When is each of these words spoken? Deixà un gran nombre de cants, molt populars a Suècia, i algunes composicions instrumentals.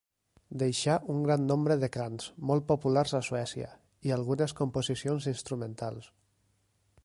Deixà 0.61 0.93
un 1.15 1.19
gran 1.25 1.43
nombre 1.51 1.75
de 1.83 1.89
cants, 1.97 2.25
molt 2.51 2.65
populars 2.71 3.13
a 3.19 3.23
Suècia, 3.29 3.69
i 4.11 4.17
algunes 4.19 4.57
composicions 4.63 5.29
instrumentals. 5.37 6.13